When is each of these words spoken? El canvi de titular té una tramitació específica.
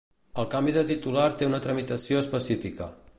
El 0.43 0.47
canvi 0.53 0.73
de 0.77 0.83
titular 0.91 1.27
té 1.41 1.49
una 1.51 1.59
tramitació 1.67 2.25
específica. 2.25 2.93